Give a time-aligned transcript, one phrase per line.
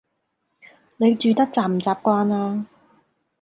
[0.97, 2.65] 你住得習唔習慣呀